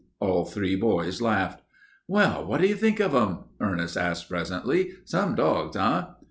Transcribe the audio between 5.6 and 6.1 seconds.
eh?"